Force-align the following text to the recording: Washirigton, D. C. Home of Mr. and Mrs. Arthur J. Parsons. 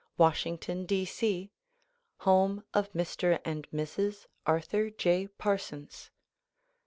Washirigton, 0.17 0.87
D. 0.87 1.05
C. 1.05 1.51
Home 2.21 2.63
of 2.73 2.91
Mr. 2.93 3.39
and 3.45 3.69
Mrs. 3.69 4.25
Arthur 4.47 4.89
J. 4.89 5.27
Parsons. 5.27 6.09